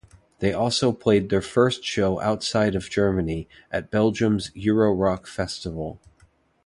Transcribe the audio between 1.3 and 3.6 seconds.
first show outside of Germany,